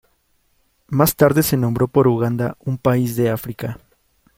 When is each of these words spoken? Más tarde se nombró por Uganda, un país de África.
Más 0.87 1.15
tarde 1.15 1.43
se 1.43 1.57
nombró 1.57 1.87
por 1.87 2.07
Uganda, 2.07 2.57
un 2.61 2.79
país 2.79 3.15
de 3.15 3.29
África. 3.29 3.77